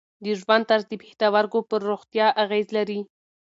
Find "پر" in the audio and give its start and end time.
1.69-1.81